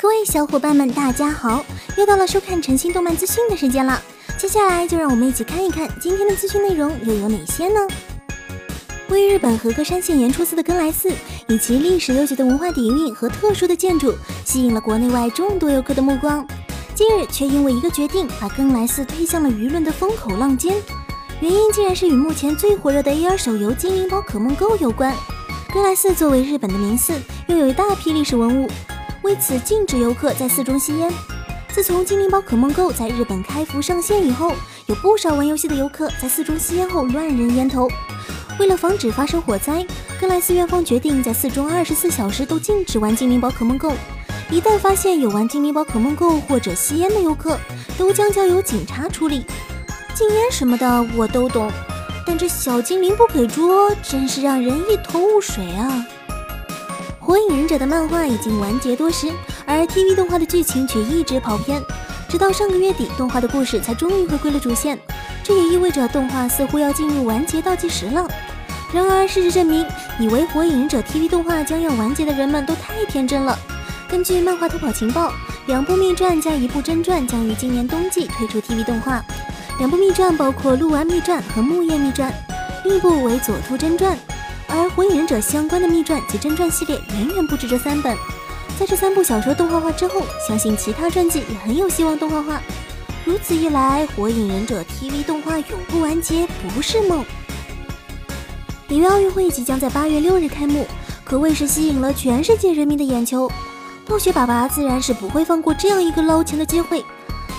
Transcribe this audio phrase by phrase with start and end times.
[0.00, 1.64] 各位小伙伴们，大家好！
[1.96, 4.00] 又到了收看晨星动漫资讯的时间了。
[4.36, 7.80] 接下来就让我们一起看一看今天的资讯内容又有哪些呢？
[9.08, 11.10] 位于日本和歌山县岩出寺的根来寺，
[11.48, 14.14] 以其历史悠久的文化底蕴和特殊的建筑，
[14.44, 16.46] 吸引了国内外众多游客的目光。
[16.94, 20.76] 近日却因为一个决定，把根来寺推向了舆论的风口浪尖。
[21.40, 25.12] 原因竟然是与目前最火热的 AR 手游《精灵宝可梦 GO》有关。
[25.74, 27.14] 根来寺作为日本的名寺，
[27.48, 28.70] 拥有一大批历史文物。
[29.22, 31.10] 为此禁止游客在寺中吸烟。
[31.70, 34.52] 自从《精灵宝可梦 GO》在日本开服上线以后，
[34.86, 37.88] 有不少玩游戏的游客在寺中吸烟后乱扔烟头。
[38.58, 39.86] 为了防止发生火灾，
[40.20, 43.90] 根来寺院方决定在寺中二十四小时都禁止玩《精灵宝可梦 GO》。
[44.50, 47.58] 一旦发现有玩《精灵宝可梦 GO》或者吸烟的游客，
[47.96, 49.44] 都将交由警察处理。
[50.14, 51.70] 禁烟什么的我都懂，
[52.26, 56.06] 但这小精灵不给捉，真是让人一头雾水啊！
[57.28, 59.30] 火影忍者的漫画已经完结多时，
[59.66, 61.78] 而 TV 动画的剧情却一直跑偏，
[62.26, 64.98] 直到上个月底，动画的故事才终于回归了主线。
[65.44, 68.26] 这也意味着动画似乎要进入完结倒计时了。
[68.94, 69.84] 然而，事实证明，
[70.18, 73.58] 以为火影忍者 TV 动画将要完结的人们都太天真了。
[74.08, 75.30] 根据漫画偷跑情报，
[75.66, 79.22] 两部秘传加一部真传将于今年冬季推出 TV 动画。
[79.78, 82.32] 两部秘传包括鹿丸秘传和木叶秘传，
[82.86, 84.16] 另一部为佐兔真传。
[84.68, 88.16] 而火影忍者相关的秘传及真传系列远远不止这三本，
[88.78, 92.60] 在这三部小说动画化之后，相信其他传记也很有希望动画化。
[93.24, 97.24] 如此一来，火影忍者 TV 动画永不完结不是梦。
[98.88, 100.86] 里约奥运会即将在八月六日开幕，
[101.24, 103.50] 可谓是吸引了全世界人民的眼球。
[104.06, 107.04] 暴雪爸爸自然是不会放过这样一个捞钱的机会。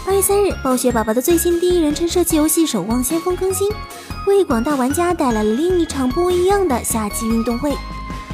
[0.05, 3.69] 八月三日，暴雪爸爸的最新第一人称射击游戏《守望先锋》更新。
[4.29, 7.75] 为广大玩家带来了另一场不一样的夏季运动会。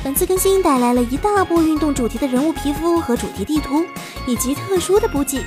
[0.04, 3.84] 本次更新带来了一大波运动主题的人物皮肤和主题地图，
[4.28, 5.44] 以及特殊的补给。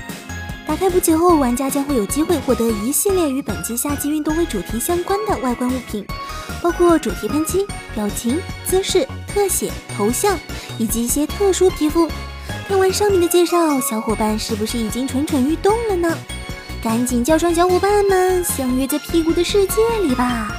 [0.66, 6.04] 打开补给后，玩家将会有机会获得一系列与本季夏季运动会主题相关的外观物品，
[6.62, 10.36] 包括主题喷漆、表情、姿势、特写、头像
[10.78, 12.08] 以及一些特殊皮肤。
[12.66, 16.18] 看完上面的介绍，小伙伴是不是已经蠢蠢欲动了呢？
[16.80, 20.54] 赶紧叫上小伙伴们，相约在屁股的世界里吧！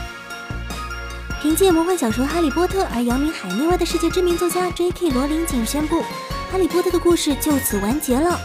[1.41, 5.11] 凭借魔幻小说《哈利波特》而扬名海内外的世界知名作家 J.K.
[5.11, 6.01] 罗琳仅宣布，
[6.51, 8.37] 《哈利波特》的故事就此完结了。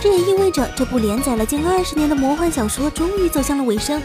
[0.00, 4.00] 这也意味着这部连载了近二十年的魔幻小说终于走向了尾声。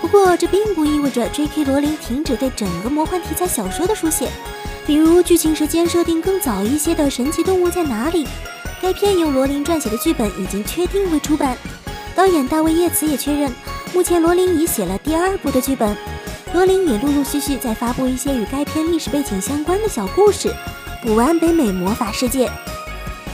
[0.00, 1.64] 不过，这并不意味着 J.K.
[1.64, 4.30] 罗琳停止对整个魔幻题材小说的书写。
[4.86, 8.24] 比如，剧情时间设定更早一些的《神奇动物在哪里》，
[8.80, 11.58] 该片由罗琳撰写的剧本已经确定会出版。
[12.16, 13.52] 导演大卫·叶茨也确认，
[13.92, 15.96] 目前罗琳已写了第二部的剧本。
[16.52, 20.54] 罗琳也陆陆续续在发布一些与该片历史背景相关的小故事。
[21.02, 22.48] 补完北美魔法世界，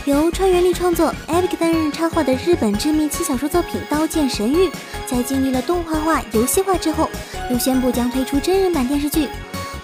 [0.06, 4.68] 由川原力创作、Epic 担任插画的日本知名轻小说作品《刀剑神域》，
[5.06, 7.08] 在经历了动画化、游戏化之后，
[7.50, 9.28] 又宣布将推出真人版电视剧。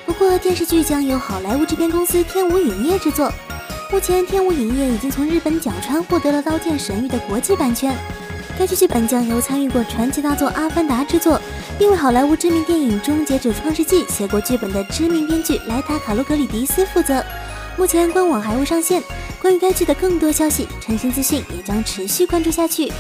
[0.07, 3.31] 不过，电视剧将由好莱坞制片公司天舞影业制作。
[3.93, 7.95] 目前，天舞影业已经从日本角川获得了《刀剑神域》的国际版权。
[8.59, 11.39] 该剧剧本将由参与过传奇大作《阿凡达》制作，
[11.79, 17.23] 并为好莱坞知名电影《终结者创世纪》写过剧本的知名编剧莱塔·卡洛格里迪斯负责。
[17.77, 19.03] 目前官网还未上线。
[19.43, 22.91] 关于该剧的更多消息，诚心资讯也将持续关注下去。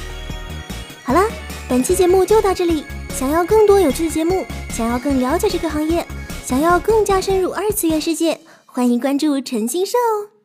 [1.02, 1.24] 好啦，
[1.68, 2.84] 本期节目就到这里。
[3.08, 6.06] 想要更多有趣的节目，想要更了解这个行业，
[6.44, 10.35] 想要更加深入二次元世界，欢迎关注陈星社哦。